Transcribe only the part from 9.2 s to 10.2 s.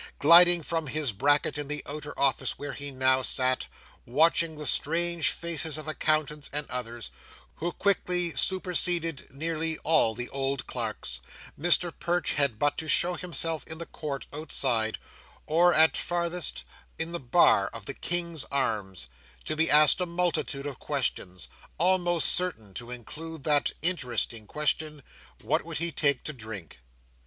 nearly all